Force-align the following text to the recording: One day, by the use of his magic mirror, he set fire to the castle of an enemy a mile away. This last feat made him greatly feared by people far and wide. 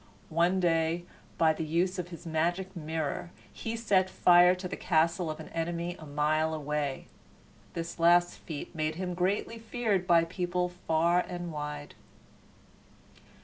One 0.29 0.59
day, 0.59 1.03
by 1.37 1.53
the 1.53 1.63
use 1.63 1.99
of 1.99 2.07
his 2.07 2.25
magic 2.25 2.75
mirror, 2.75 3.29
he 3.53 3.75
set 3.75 4.09
fire 4.09 4.55
to 4.55 4.67
the 4.67 4.75
castle 4.75 5.29
of 5.29 5.39
an 5.39 5.49
enemy 5.49 5.95
a 5.99 6.07
mile 6.07 6.55
away. 6.55 7.05
This 7.73 7.99
last 7.99 8.37
feat 8.39 8.73
made 8.73 8.95
him 8.95 9.13
greatly 9.13 9.59
feared 9.59 10.07
by 10.07 10.23
people 10.23 10.69
far 10.87 11.19
and 11.19 11.51
wide. 11.51 11.93